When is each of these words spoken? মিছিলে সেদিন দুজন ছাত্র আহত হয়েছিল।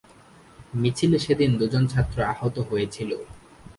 মিছিলে 0.81 1.17
সেদিন 1.25 1.51
দুজন 1.59 1.83
ছাত্র 1.87 2.17
আহত 2.33 2.55
হয়েছিল। 2.69 3.11